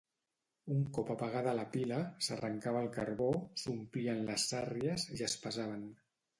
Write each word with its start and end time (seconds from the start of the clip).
Un 0.75 0.79
cop 0.97 1.11
apagada 1.15 1.53
la 1.59 1.65
pila, 1.75 1.99
s'arrencava 2.29 2.83
el 2.87 2.91
carbó, 2.97 3.29
s'omplien 3.65 4.27
les 4.33 4.49
sàrries 4.55 5.09
i 5.21 5.25
es 5.31 5.41
pesaven. 5.47 5.89